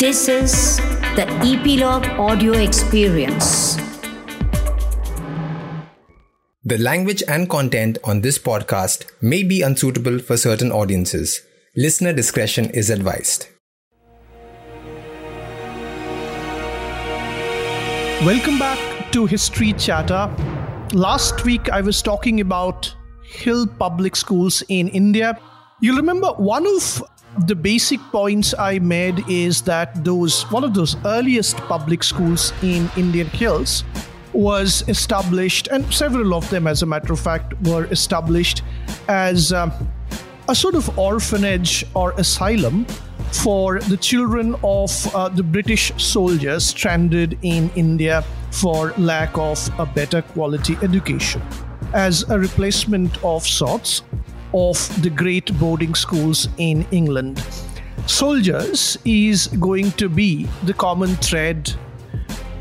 [0.00, 0.78] This is
[1.14, 3.76] the Epilogue Audio Experience.
[6.64, 11.42] The language and content on this podcast may be unsuitable for certain audiences.
[11.76, 13.48] Listener discretion is advised.
[18.24, 20.34] Welcome back to History Chatter.
[20.94, 25.38] Last week I was talking about Hill Public Schools in India.
[25.82, 27.02] You remember one of
[27.46, 32.90] the basic points I made is that those one of those earliest public schools in
[32.96, 33.84] Indian Hills
[34.32, 38.62] was established, and several of them, as a matter of fact, were established
[39.08, 39.72] as um,
[40.48, 42.84] a sort of orphanage or asylum
[43.32, 49.86] for the children of uh, the British soldiers stranded in India for lack of a
[49.86, 51.40] better quality education.
[51.92, 54.02] As a replacement of sorts
[54.54, 57.42] of the great boarding schools in England.
[58.06, 61.72] Soldiers is going to be the common thread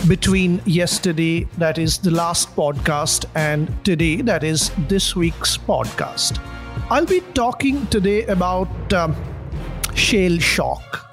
[0.07, 6.39] between yesterday, that is the last podcast, and today, that is this week's podcast.
[6.89, 9.15] I'll be talking today about um,
[9.93, 11.05] shell shock.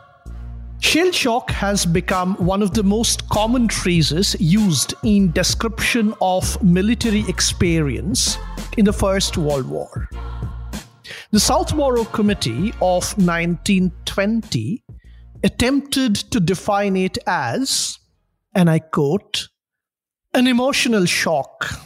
[0.80, 7.24] Shell shock has become one of the most common phrases used in description of military
[7.28, 8.38] experience
[8.76, 10.08] in the First World War.
[11.36, 14.82] The Southborough Committee of 1920
[15.44, 17.98] attempted to define it as,
[18.54, 19.48] and I quote,
[20.32, 21.78] an emotional shock,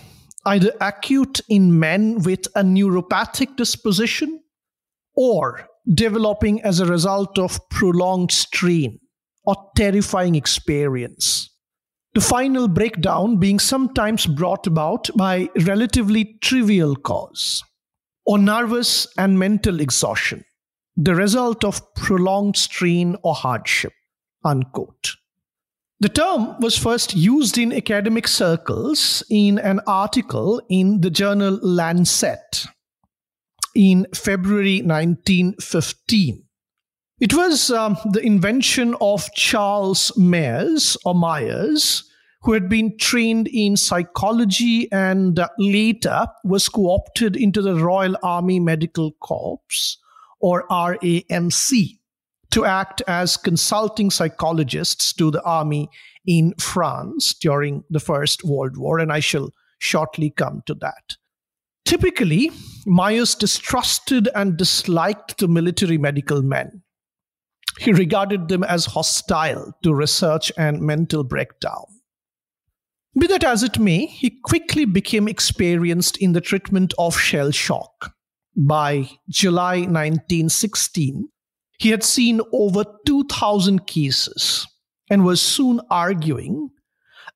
[0.47, 4.41] either acute in men with a neuropathic disposition
[5.17, 9.01] or developing as a result of prolonged strain
[9.45, 11.51] or terrifying experience.
[12.15, 17.65] The final breakdown being sometimes brought about by relatively trivial cause
[18.31, 20.45] or nervous and mental exhaustion,
[20.97, 23.93] the result of prolonged strain or hardship.
[24.45, 25.17] Unquote.
[25.99, 32.67] The term was first used in academic circles in an article in the journal Lancet
[33.75, 36.45] in February 1915.
[37.19, 42.09] It was um, the invention of Charles Myers or Myers,
[42.43, 48.59] who had been trained in psychology and later was co opted into the Royal Army
[48.61, 49.99] Medical Corps,
[50.41, 51.99] or RAMC,
[52.51, 55.91] to act as consulting psychologists to the army
[56.27, 61.17] in France during the First World War, and I shall shortly come to that.
[61.85, 62.51] Typically,
[62.87, 66.83] Myers distrusted and disliked the military medical men.
[67.79, 72.00] He regarded them as hostile to research and mental breakdown.
[73.19, 78.15] Be that as it may, he quickly became experienced in the treatment of shell shock.
[78.57, 81.29] By July 1916,
[81.79, 84.67] he had seen over 2,000 cases
[85.11, 86.71] and was soon arguing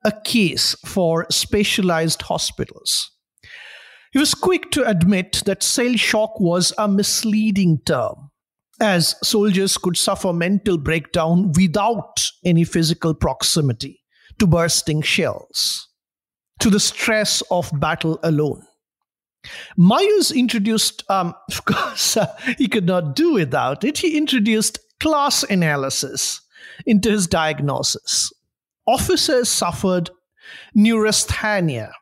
[0.04, 3.10] a case for specialized hospitals.
[4.12, 8.30] He was quick to admit that shell shock was a misleading term,
[8.80, 14.03] as soldiers could suffer mental breakdown without any physical proximity
[14.38, 15.88] to bursting shells,
[16.60, 18.62] to the stress of battle alone.
[19.76, 25.42] Myers introduced, um, of course, uh, he could not do without it, he introduced class
[25.44, 26.40] analysis
[26.86, 28.32] into his diagnosis.
[28.86, 30.10] Officers suffered
[30.74, 31.92] neurasthenia,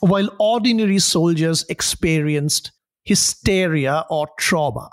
[0.00, 2.72] while ordinary soldiers experienced
[3.04, 4.88] hysteria or trauma.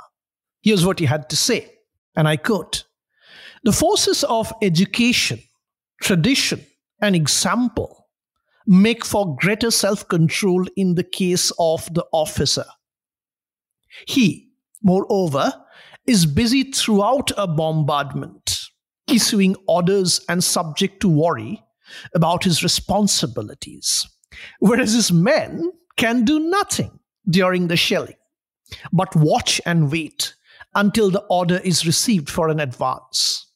[0.61, 1.71] Here's what he had to say,
[2.15, 2.85] and I quote
[3.63, 5.41] The forces of education
[6.01, 6.65] tradition,
[7.01, 8.07] and example
[8.67, 12.65] make for greater self control in the case of the officer.
[14.05, 14.51] He,
[14.83, 15.53] moreover,
[16.05, 18.59] is busy throughout a bombardment,
[19.07, 21.63] issuing orders and subject to worry
[22.13, 24.05] about his responsibilities,
[24.59, 28.15] whereas his men can do nothing during the shelling,
[28.91, 30.35] but watch and wait
[30.75, 33.46] until the order is received for an advance.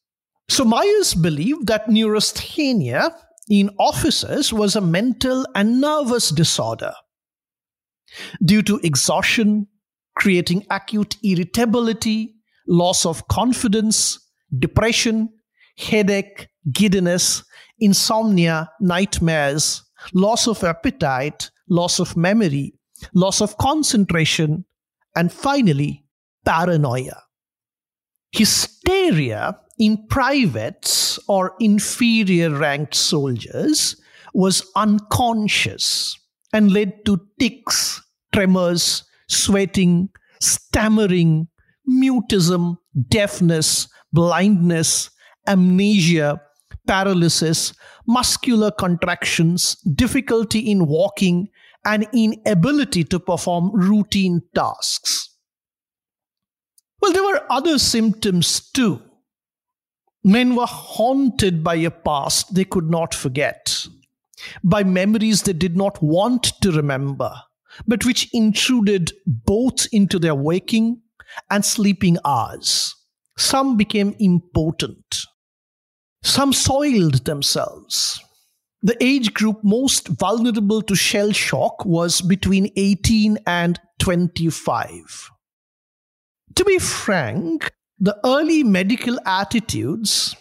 [0.51, 3.15] So Myers believed that neurasthenia
[3.49, 6.91] in officers was a mental and nervous disorder
[8.43, 9.67] due to exhaustion,
[10.17, 12.35] creating acute irritability,
[12.67, 14.19] loss of confidence,
[14.59, 15.29] depression,
[15.77, 17.45] headache, giddiness,
[17.79, 19.81] insomnia, nightmares,
[20.13, 22.73] loss of appetite, loss of memory,
[23.13, 24.65] loss of concentration,
[25.15, 26.03] and finally,
[26.43, 27.23] paranoia.
[28.33, 33.99] Hysteria in privates or inferior ranked soldiers
[34.31, 36.15] was unconscious
[36.53, 37.99] and led to tics,
[38.31, 40.07] tremors, sweating,
[40.39, 41.47] stammering,
[41.89, 42.77] mutism,
[43.09, 45.09] deafness, blindness,
[45.47, 46.39] amnesia,
[46.85, 47.73] paralysis,
[48.05, 51.47] muscular contractions, difficulty in walking,
[51.85, 55.35] and inability to perform routine tasks.
[57.01, 59.01] Well, there were other symptoms too.
[60.23, 63.87] Men were haunted by a past they could not forget,
[64.63, 67.33] by memories they did not want to remember,
[67.87, 71.01] but which intruded both into their waking
[71.49, 72.95] and sleeping hours.
[73.37, 75.25] Some became impotent.
[76.23, 78.21] Some soiled themselves.
[78.83, 85.29] The age group most vulnerable to shell shock was between 18 and 25.
[86.55, 90.35] To be frank, the early medical attitudes,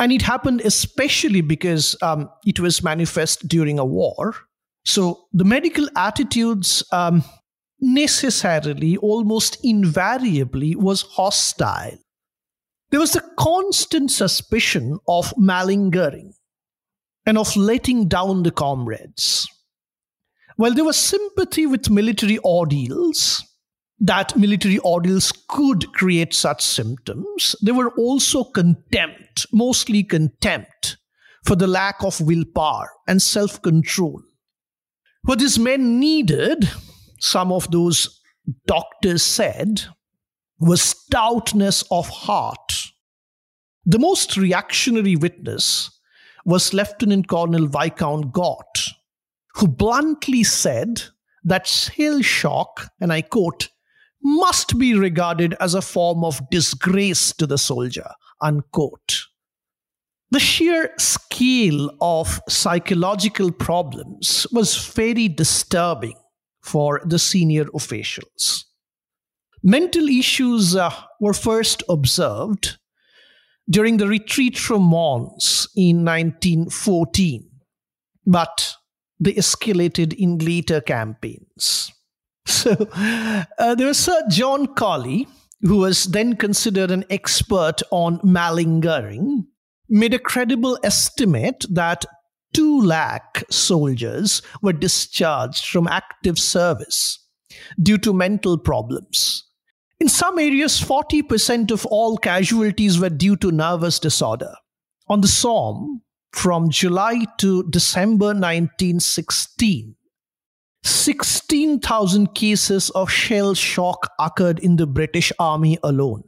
[0.00, 4.34] and it happened especially because um, it was manifest during a war.
[4.84, 7.22] So the medical attitudes um,
[7.80, 11.96] necessarily, almost invariably, was hostile.
[12.90, 16.34] There was a constant suspicion of malingering
[17.24, 19.48] and of letting down the comrades.
[20.56, 23.42] While there was sympathy with military ordeals,
[24.04, 30.98] that military ordeals could create such symptoms, there were also contempt, mostly contempt,
[31.46, 34.22] for the lack of willpower and self control.
[35.22, 36.68] What these men needed,
[37.18, 38.20] some of those
[38.66, 39.84] doctors said,
[40.60, 42.92] was stoutness of heart.
[43.86, 45.90] The most reactionary witness
[46.44, 48.90] was Lieutenant Colonel Viscount Gort,
[49.54, 51.02] who bluntly said
[51.42, 53.70] that shell shock, and I quote,
[54.24, 58.08] must be regarded as a form of disgrace to the soldier.
[58.40, 59.26] Unquote.
[60.30, 66.16] The sheer scale of psychological problems was very disturbing
[66.62, 68.64] for the senior officials.
[69.62, 70.90] Mental issues uh,
[71.20, 72.78] were first observed
[73.68, 77.48] during the retreat from Mons in 1914,
[78.26, 78.74] but
[79.20, 81.92] they escalated in later campaigns.
[82.46, 82.88] So
[83.58, 85.26] uh, there was Sir John Collie,
[85.62, 89.46] who was then considered an expert on malingering,
[89.88, 92.04] made a credible estimate that
[92.54, 97.18] 2 lakh soldiers were discharged from active service
[97.82, 99.44] due to mental problems.
[100.00, 104.54] In some areas, 40% of all casualties were due to nervous disorder.
[105.08, 106.02] On the Somme,
[106.32, 109.94] from July to December 1916,
[110.84, 116.24] 16,000 cases of shell shock occurred in the British Army alone.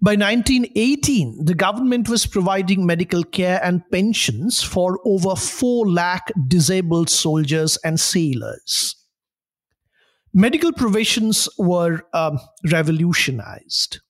[0.00, 7.10] By 1918, the government was providing medical care and pensions for over 4 lakh disabled
[7.10, 8.94] soldiers and sailors.
[10.32, 12.38] Medical provisions were um,
[12.70, 14.00] revolutionized.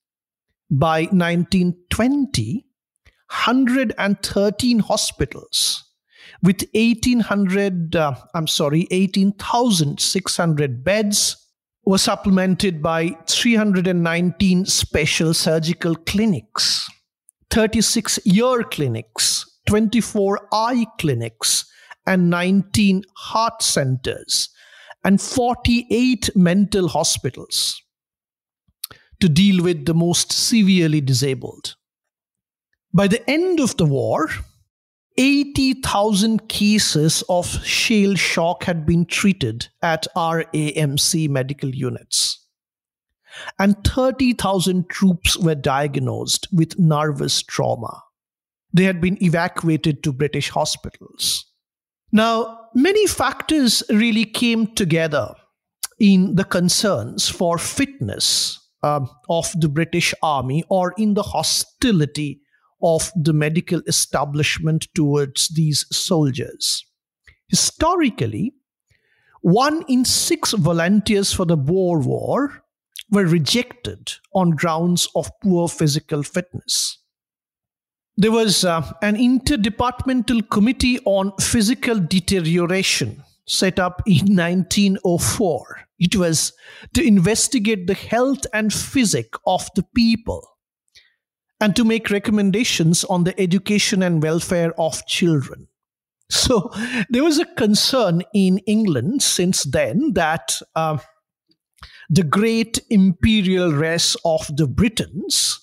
[0.69, 2.65] By 1920,
[3.29, 5.86] 113 hospitals
[6.43, 11.37] with 1800 uh, i'm sorry 18600 beds
[11.85, 16.89] were supplemented by 319 special surgical clinics
[17.49, 21.65] 36 ear clinics 24 eye clinics
[22.05, 24.49] and 19 heart centers
[25.03, 27.81] and 48 mental hospitals
[29.19, 31.75] to deal with the most severely disabled.
[32.93, 34.29] By the end of the war
[35.17, 42.45] 80,000 cases of shell shock had been treated at RAMC medical units.
[43.59, 48.01] And 30,000 troops were diagnosed with nervous trauma.
[48.73, 51.45] They had been evacuated to British hospitals.
[52.11, 55.33] Now, many factors really came together
[55.99, 62.41] in the concerns for fitness uh, of the British Army or in the hostility
[62.81, 66.85] of the medical establishment towards these soldiers.
[67.47, 68.53] Historically,
[69.41, 72.63] one in six volunteers for the Boer War
[73.09, 76.97] were rejected on grounds of poor physical fitness.
[78.17, 85.87] There was uh, an interdepartmental committee on physical deterioration set up in 1904.
[85.99, 86.53] It was
[86.93, 90.47] to investigate the health and physic of the people
[91.59, 95.67] and to make recommendations on the education and welfare of children.
[96.29, 96.71] So
[97.09, 100.97] there was a concern in England since then that uh,
[102.09, 105.59] the great imperial race of the Britons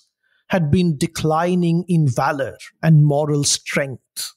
[0.49, 4.31] had been declining in valor and moral strength.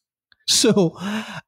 [0.46, 0.98] So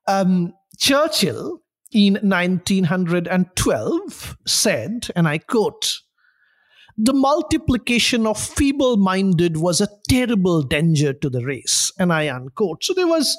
[0.07, 1.63] um, Churchill
[1.93, 5.99] in 1912 said, and I quote,
[7.03, 11.91] the multiplication of feeble minded was a terrible danger to the race.
[11.99, 12.85] And I unquote.
[12.85, 13.37] So there was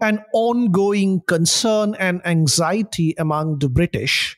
[0.00, 4.36] an ongoing concern and anxiety among the British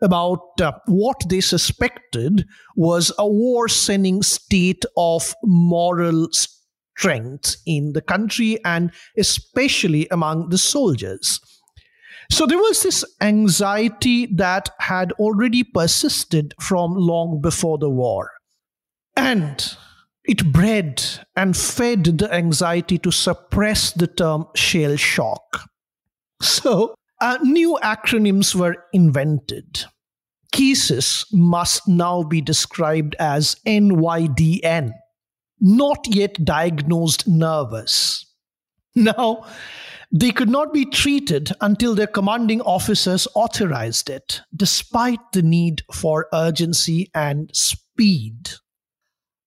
[0.00, 2.46] about uh, what they suspected
[2.76, 11.40] was a worsening state of moral strength in the country and especially among the soldiers.
[12.30, 18.30] So there was this anxiety that had already persisted from long before the war.
[19.16, 19.76] And
[20.24, 21.02] it bred
[21.34, 25.68] and fed the anxiety to suppress the term shell shock.
[26.42, 29.84] So uh, new acronyms were invented.
[30.52, 34.92] Cases must now be described as NYDN,
[35.60, 38.24] not yet diagnosed nervous.
[38.94, 39.46] Now,
[40.10, 46.28] they could not be treated until their commanding officers authorized it, despite the need for
[46.32, 48.50] urgency and speed.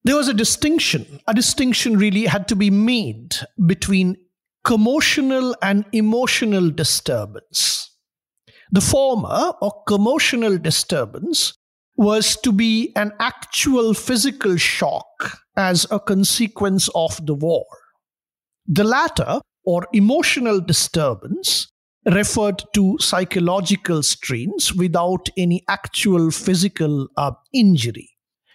[0.04, 1.20] There was a distinction.
[1.28, 4.18] A distinction really had to be made between
[4.66, 7.90] commotional and emotional disturbance.
[8.72, 11.54] The former, or commotional disturbance,
[11.98, 17.66] was to be an actual physical shock as a consequence of the war.
[18.66, 21.68] The latter or emotional disturbance
[22.06, 28.10] referred to psychological strains without any actual physical uh, injury.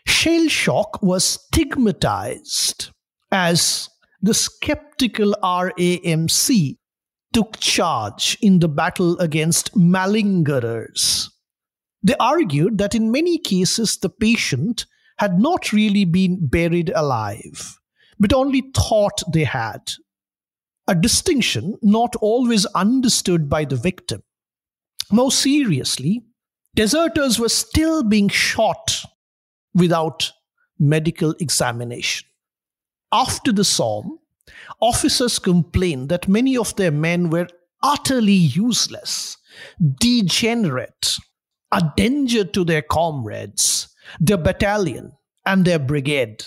[0.06, 2.90] Shell shock was stigmatized
[3.30, 3.88] as
[4.20, 6.78] the skeptical RAMC
[7.32, 11.28] took charge in the battle against malingerers.
[12.02, 14.86] They argued that in many cases the patient
[15.18, 17.78] had not really been buried alive,
[18.18, 19.80] but only thought they had
[20.88, 24.22] a distinction not always understood by the victim.
[25.10, 26.22] More seriously,
[26.74, 29.02] deserters were still being shot
[29.74, 30.32] without
[30.78, 32.28] medical examination.
[33.12, 34.18] After the Somme,
[34.80, 37.48] officers complained that many of their men were
[37.82, 39.36] utterly useless,
[40.00, 41.16] degenerate,
[41.72, 43.88] a danger to their comrades,
[44.20, 45.12] their battalion,
[45.44, 46.44] and their brigade.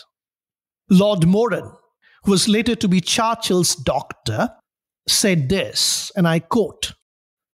[0.90, 1.72] Lord Moran,
[2.24, 4.50] who was later to be Churchill's doctor,
[5.08, 6.94] said this, and I quote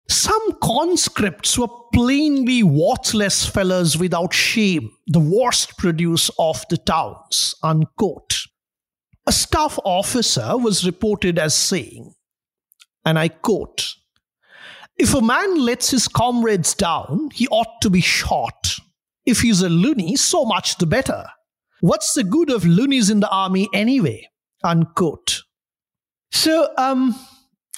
[0.07, 7.55] Some conscripts were plainly worthless fellows without shame, the worst produce of the towns.
[7.63, 8.39] Unquote.
[9.27, 12.13] A staff officer was reported as saying,
[13.05, 13.93] and I quote,
[14.97, 18.75] If a man lets his comrades down, he ought to be shot.
[19.25, 21.25] If he's a loony, so much the better.
[21.81, 24.30] What's the good of loonies in the army anyway?
[24.63, 25.43] Unquote.
[26.31, 27.15] So um,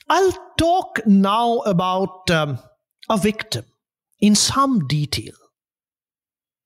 [0.10, 2.60] I'll talk now about um,
[3.10, 3.66] a victim
[4.20, 5.34] in some detail.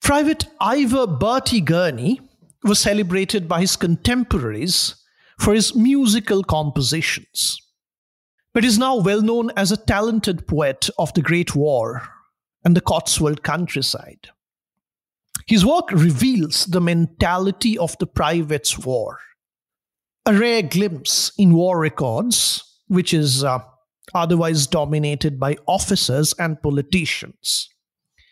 [0.01, 2.21] Private Ivor Bertie Gurney
[2.63, 4.95] was celebrated by his contemporaries
[5.39, 7.57] for his musical compositions,
[8.53, 12.07] but is now well known as a talented poet of the Great War
[12.63, 14.29] and the Cotswold countryside.
[15.45, 19.19] His work reveals the mentality of the private's war
[20.27, 23.59] a rare glimpse in war records, which is uh,
[24.13, 27.69] otherwise dominated by officers and politicians.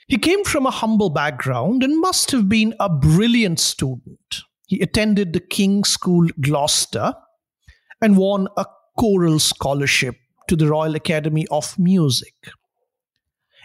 [0.08, 4.42] He came from a humble background and must have been a brilliant student.
[4.68, 7.14] He attended the King's School, Gloucester,
[8.02, 8.66] and won a
[9.00, 10.16] choral scholarship
[10.50, 12.36] to the Royal Academy of Music.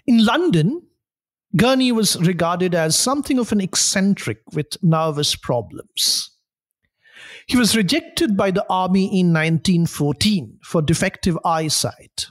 [0.07, 0.83] In London,
[1.57, 6.31] Gurney was regarded as something of an eccentric with nervous problems.
[7.50, 12.26] He was rejected by the army in 1914 for defective eyesight.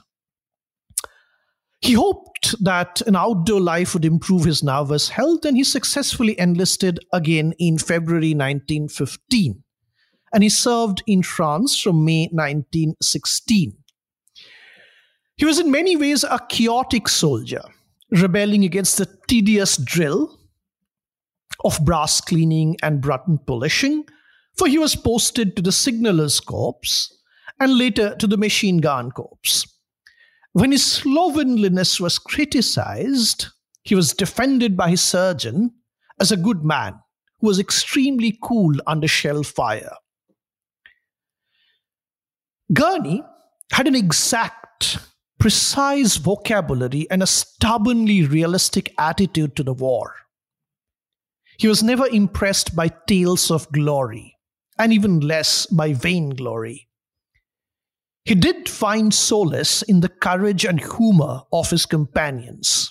[1.82, 7.00] He hoped that an outdoor life would improve his nervous health, and he successfully enlisted
[7.12, 9.62] again in February 1915.
[10.32, 13.76] And he served in France from May 1916.
[15.36, 17.64] He was in many ways a chaotic soldier,
[18.10, 20.38] rebelling against the tedious drill
[21.62, 24.06] of brass cleaning and button polishing,
[24.60, 27.08] for he was posted to the Signallers Corps
[27.60, 29.64] and later to the Machine Gun Corps.
[30.52, 33.46] When his slovenliness was criticized,
[33.84, 35.72] he was defended by his surgeon
[36.20, 37.00] as a good man
[37.38, 39.94] who was extremely cool under shell fire.
[42.70, 43.22] Gurney
[43.72, 44.98] had an exact,
[45.38, 50.16] precise vocabulary and a stubbornly realistic attitude to the war.
[51.56, 54.29] He was never impressed by tales of glory
[54.80, 56.88] and even less by vainglory.
[58.24, 62.90] He did find solace in the courage and humor of his companions.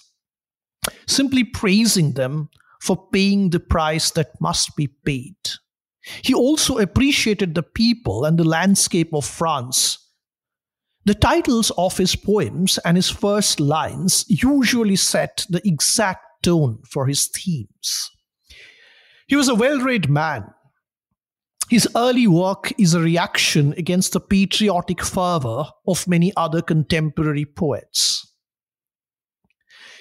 [1.07, 5.35] Simply praising them for paying the price that must be paid.
[6.21, 9.97] He also appreciated the people and the landscape of France.
[11.05, 17.07] The titles of his poems and his first lines usually set the exact tone for
[17.07, 18.11] his themes.
[19.27, 20.53] He was a well read man.
[21.69, 28.25] His early work is a reaction against the patriotic fervor of many other contemporary poets.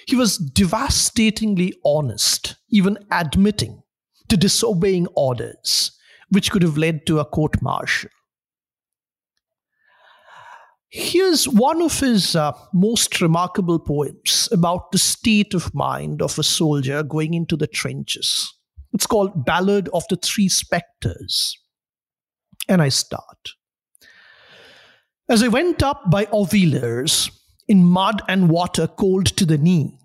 [0.07, 3.83] He was devastatingly honest, even admitting
[4.29, 5.91] to disobeying orders,
[6.29, 8.09] which could have led to a court martial.
[10.89, 16.43] Here's one of his uh, most remarkable poems about the state of mind of a
[16.43, 18.51] soldier going into the trenches.
[18.93, 21.57] It's called Ballad of the Three Spectres.
[22.67, 23.53] And I start.
[25.27, 27.29] As I went up by Ovillers
[27.67, 29.97] in mud and water cold to the knee,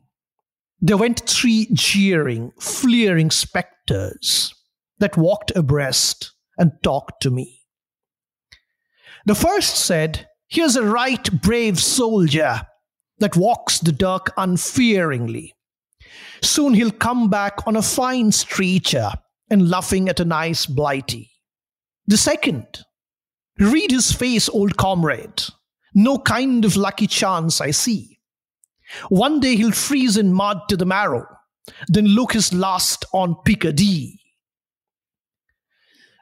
[0.80, 4.52] there went three jeering, fleering spectres
[4.98, 7.62] that walked abreast and talked to me.
[9.24, 12.66] The first said, Here's a right brave soldier
[13.18, 15.53] that walks the dark unfearingly.
[16.42, 19.10] Soon he'll come back on a fine stretcher
[19.50, 21.30] and laughing at a nice blighty.
[22.06, 22.66] The second,
[23.58, 25.42] read his face, old comrade.
[25.94, 28.18] No kind of lucky chance I see.
[29.08, 31.26] One day he'll freeze in mud to the marrow,
[31.88, 34.20] then look his last on Picardy.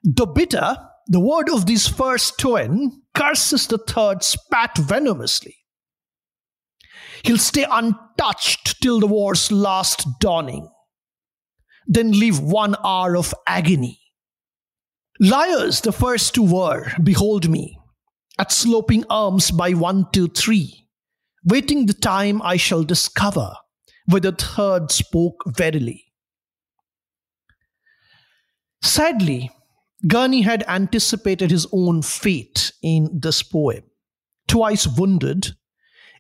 [0.05, 5.57] The bitter, the word of this first twin, curses the third spat venomously.
[7.25, 10.69] He'll stay untouched till the war's last dawning,
[11.87, 14.01] then leave one hour of agony.
[15.21, 17.79] Liars, the first two were, behold me,
[18.39, 20.89] at sloping arms by one, two, three,
[21.45, 23.53] waiting the time I shall discover
[24.07, 26.05] whether third spoke verily.
[28.83, 29.51] Sadly,
[30.09, 33.85] Gurney had anticipated his own fate in this poem.
[34.49, 35.55] Twice wounded,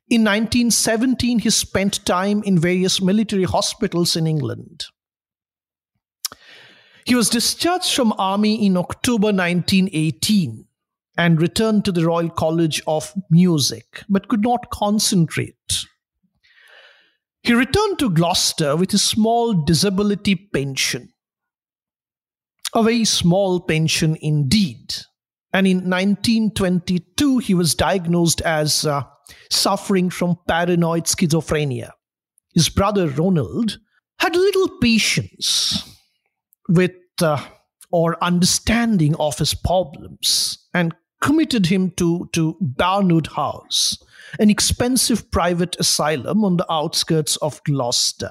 [0.08, 4.84] in 1917 he spent time in various military hospitals in England.
[7.04, 10.66] He was discharged from army in October 1918
[11.16, 15.56] and returned to the Royal College of Music, but could not concentrate.
[17.42, 21.12] He returned to Gloucester with a small disability pension.
[22.74, 24.94] A very small pension indeed.
[25.52, 29.02] And in 1922, he was diagnosed as uh,
[29.50, 31.90] suffering from paranoid schizophrenia.
[32.54, 33.78] His brother Ronald
[34.18, 35.88] had little patience
[36.68, 37.44] with uh,
[37.90, 43.96] or understanding of his problems and committed him to, to Barnwood House,
[44.40, 48.30] an expensive private asylum on the outskirts of Gloucester.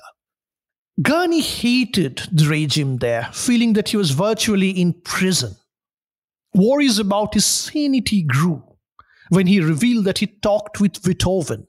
[1.02, 5.56] Gurney hated the regime there, feeling that he was virtually in prison.
[6.54, 8.62] Worries about his sanity grew
[9.32, 11.66] when he revealed that he talked with Beethoven.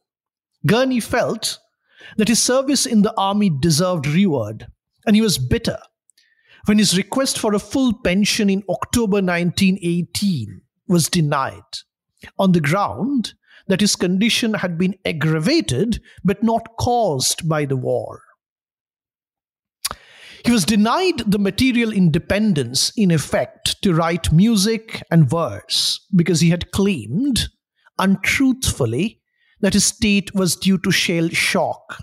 [0.67, 1.61] Gurney felt
[2.17, 4.67] that his service in the army deserved reward,
[5.07, 5.79] and he was bitter
[6.65, 11.63] when his request for a full pension in October 1918 was denied
[12.37, 13.35] on the ground
[13.69, 18.23] that his condition had been aggravated but not caused by the war.
[20.45, 26.51] He was denied the material independence, in effect, to write music and verse because he
[26.51, 27.49] had claimed,
[27.99, 29.21] untruthfully,
[29.61, 31.99] that his state was due to shell shock.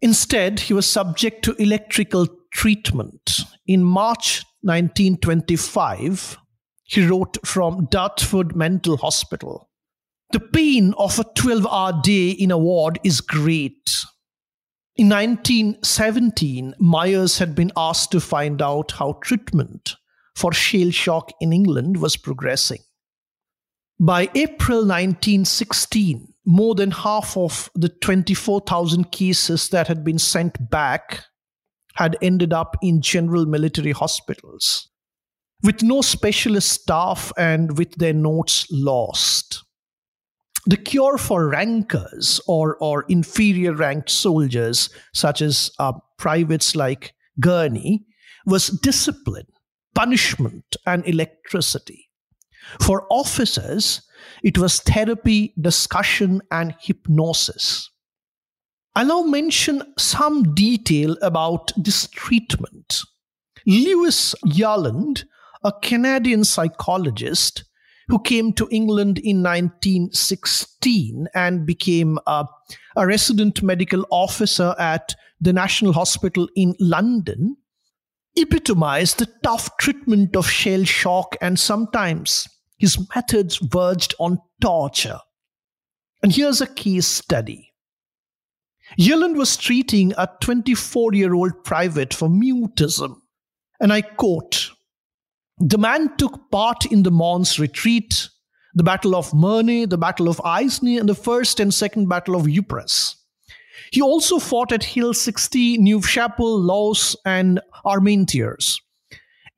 [0.00, 3.40] Instead, he was subject to electrical treatment.
[3.66, 6.38] In March 1925,
[6.84, 9.68] he wrote from Dartford Mental Hospital.
[10.32, 14.04] The pain of a 12 hour day in a ward is great.
[15.00, 19.96] In 1917, Myers had been asked to find out how treatment
[20.34, 22.80] for shell shock in England was progressing.
[23.98, 31.24] By April 1916, more than half of the 24,000 cases that had been sent back
[31.94, 34.90] had ended up in general military hospitals,
[35.62, 39.64] with no specialist staff and with their notes lost.
[40.66, 48.04] The cure for rankers or, or inferior ranked soldiers, such as uh, privates like Gurney,
[48.44, 49.46] was discipline,
[49.94, 52.10] punishment, and electricity.
[52.80, 54.02] For officers,
[54.42, 57.90] it was therapy, discussion, and hypnosis.
[58.94, 63.00] I'll now mention some detail about this treatment.
[63.66, 65.24] Lewis Yealland,
[65.62, 67.64] a Canadian psychologist
[68.10, 72.44] who came to England in 1916 and became a
[72.96, 77.56] a resident medical officer at the National Hospital in London,
[78.36, 85.18] epitomized the tough treatment of shell shock, and sometimes his methods verged on torture.
[86.22, 87.72] And here's a case study.
[88.98, 93.16] Yealland was treating a 24 year old private for mutism.
[93.80, 94.72] And I quote
[95.62, 98.30] The man took part in the Mons retreat,
[98.74, 102.48] the Battle of Marne, the Battle of Aisne, and the First and Second Battle of
[102.48, 103.16] Ypres.
[103.92, 108.80] He also fought at Hill 60, Neuve Chapelle, Loos, and Armentières.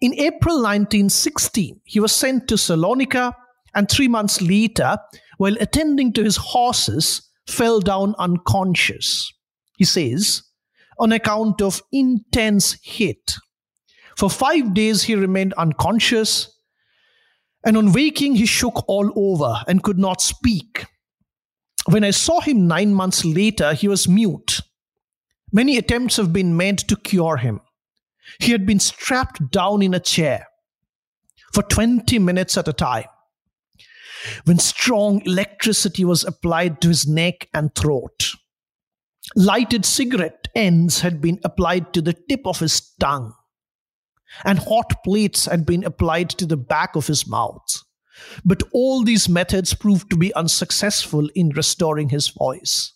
[0.01, 3.35] In April 1916, he was sent to Salonika,
[3.73, 4.99] and three months later,
[5.37, 9.33] while attending to his horses, fell down unconscious.
[9.77, 10.43] He says,
[10.99, 13.37] on account of intense heat.
[14.17, 16.49] For five days, he remained unconscious,
[17.65, 20.87] and on waking, he shook all over and could not speak.
[21.87, 24.61] When I saw him nine months later, he was mute.
[25.53, 27.61] Many attempts have been made to cure him.
[28.39, 30.47] He had been strapped down in a chair
[31.53, 33.05] for 20 minutes at a time.
[34.45, 38.31] When strong electricity was applied to his neck and throat,
[39.35, 43.35] lighted cigarette ends had been applied to the tip of his tongue,
[44.45, 47.67] and hot plates had been applied to the back of his mouth.
[48.45, 52.93] But all these methods proved to be unsuccessful in restoring his voice.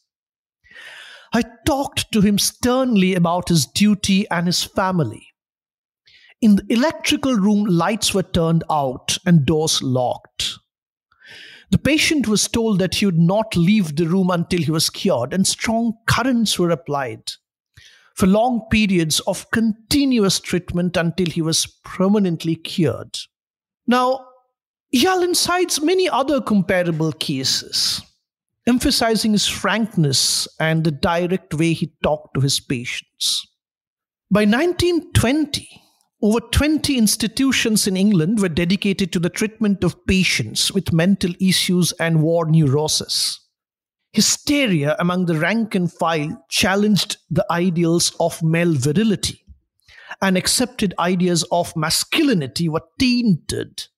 [1.32, 5.26] I talked to him sternly about his duty and his family.
[6.40, 10.58] In the electrical room, lights were turned out and doors locked.
[11.70, 15.34] The patient was told that he would not leave the room until he was cured,
[15.34, 17.22] and strong currents were applied
[18.16, 23.18] for long periods of continuous treatment until he was permanently cured.
[23.86, 24.26] Now,
[24.94, 28.00] Yealland cites many other comparable cases,
[28.66, 33.46] emphasizing his frankness and the direct way he talked to his patients.
[34.30, 35.68] By 1920,
[36.22, 41.92] over 20 institutions in England were dedicated to the treatment of patients with mental issues
[41.92, 43.45] and war neurosis.
[44.16, 49.44] Hysteria among the rank and file challenged the ideals of male virility,
[50.22, 53.88] and accepted ideas of masculinity were tainted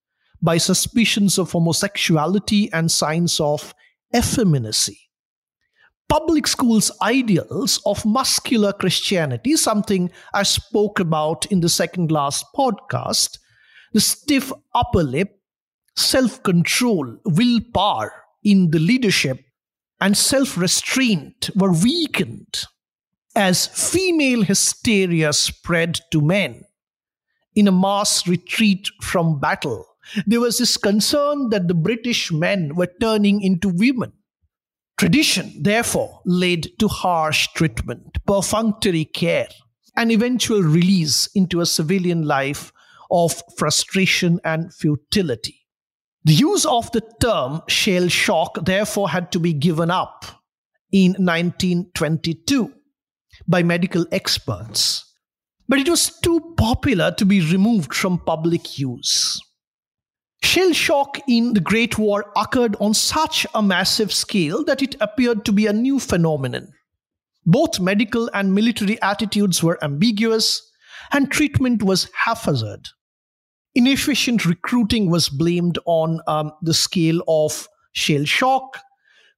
[0.43, 3.73] by suspicions of homosexuality and signs of
[4.13, 4.99] effeminacy.
[6.09, 13.39] Public schools' ideals of muscular Christianity, something I spoke about in the second last podcast,
[13.93, 15.39] the stiff upper lip,
[15.97, 19.45] self control, willpower in the leadership,
[20.01, 22.65] and self restraint were weakened
[23.35, 26.65] as female hysteria spread to men
[27.55, 29.85] in a mass retreat from battle
[30.27, 34.13] there was this concern that the British men were turning into women.
[34.97, 39.49] Tradition, therefore, led to harsh treatment, perfunctory care,
[39.97, 42.73] and eventual release into a civilian life
[43.11, 45.58] of frustration and futility.
[46.29, 50.27] The use of the term shell shock, therefore, had to be given up
[50.93, 52.71] in 1922
[53.47, 55.11] by medical experts.
[55.69, 59.41] But it was too popular to be removed from public use.
[60.43, 65.47] Shell shock in the Great War occurred on such a massive scale that it appeared
[65.47, 66.75] to be a new phenomenon.
[67.47, 70.61] Both medical and military attitudes were ambiguous,
[71.11, 72.87] and treatment was haphazard.
[73.79, 78.81] Inefficient recruiting was blamed on um, the scale of shell shock.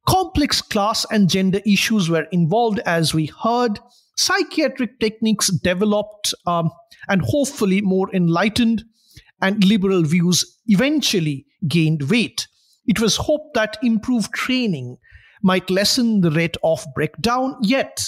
[0.09, 3.81] Complex class and gender issues were involved, as we heard.
[4.17, 6.71] Psychiatric techniques developed um,
[7.07, 8.83] and hopefully more enlightened
[9.43, 12.49] and liberal views eventually gained weight.
[12.87, 14.97] It was hoped that improved training
[15.43, 18.03] might lessen the rate of breakdown, yet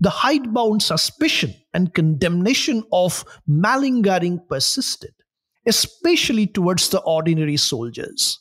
[0.00, 5.12] the hidebound suspicion and condemnation of malingering persisted,
[5.66, 8.38] especially towards the ordinary soldiers.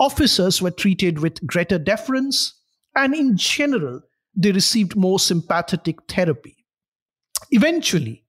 [0.00, 2.54] Officers were treated with greater deference,
[2.94, 4.00] and in general,
[4.34, 6.64] they received more sympathetic therapy.
[7.50, 8.24] Eventually,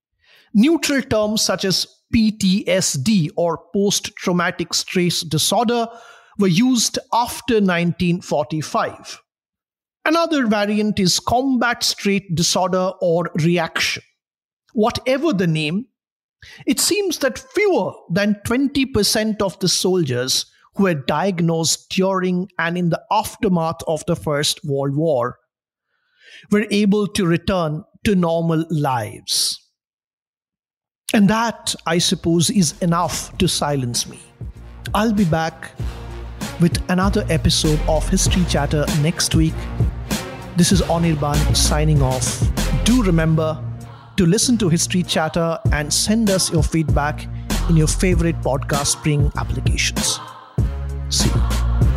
[0.54, 5.88] neutral terms such as PTSD or post traumatic stress disorder
[6.40, 9.22] were used after 1945.
[10.06, 14.02] Another variant is combat stress disorder or reaction.
[14.74, 15.86] Whatever the name,
[16.66, 22.90] it seems that fewer than 20% of the soldiers who were diagnosed during and in
[22.90, 25.38] the aftermath of the First World War
[26.52, 29.60] were able to return to normal lives.
[31.14, 34.20] And that, I suppose, is enough to silence me.
[34.94, 35.72] I'll be back
[36.62, 39.56] with another episode of History Chatter next week.
[40.56, 42.42] This is Anirban signing off.
[42.84, 43.64] Do remember
[44.20, 47.26] to listen to History Chatter and send us your feedback
[47.70, 50.20] in your favorite podcast spring applications.
[51.08, 51.89] See you.